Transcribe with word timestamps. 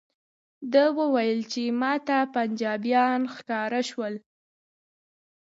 ده 0.71 0.83
وویل 0.99 1.39
چې 1.51 1.61
ماته 1.81 2.17
پنجابیان 2.33 3.21
ښکاره 3.35 3.81
شول. 3.89 4.13